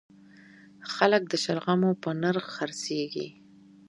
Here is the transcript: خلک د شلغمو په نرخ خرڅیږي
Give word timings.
خلک 0.93 1.21
د 1.29 1.33
شلغمو 1.43 1.91
په 2.03 2.09
نرخ 2.21 2.45
خرڅیږي 2.55 3.27